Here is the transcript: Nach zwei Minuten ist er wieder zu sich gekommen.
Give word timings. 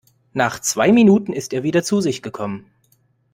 Nach 0.33 0.59
zwei 0.59 0.91
Minuten 0.91 1.31
ist 1.31 1.53
er 1.53 1.61
wieder 1.61 1.83
zu 1.83 2.01
sich 2.01 2.23
gekommen. 2.23 2.65